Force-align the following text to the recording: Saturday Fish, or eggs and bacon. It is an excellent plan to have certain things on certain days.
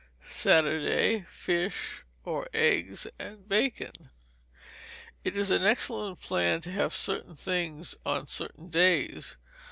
Saturday 0.23 1.25
Fish, 1.29 2.01
or 2.25 2.47
eggs 2.55 3.05
and 3.19 3.47
bacon. 3.47 4.09
It 5.23 5.37
is 5.37 5.51
an 5.51 5.63
excellent 5.63 6.19
plan 6.21 6.61
to 6.61 6.71
have 6.71 6.95
certain 6.95 7.35
things 7.35 7.95
on 8.03 8.25
certain 8.25 8.69
days. 8.69 9.37